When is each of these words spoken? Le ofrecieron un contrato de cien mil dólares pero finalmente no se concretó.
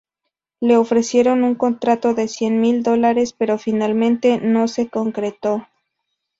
Le 0.59 0.77
ofrecieron 0.77 1.43
un 1.43 1.53
contrato 1.53 2.15
de 2.15 2.27
cien 2.27 2.59
mil 2.59 2.81
dólares 2.81 3.35
pero 3.37 3.59
finalmente 3.59 4.39
no 4.41 4.67
se 4.67 4.89
concretó. 4.89 5.67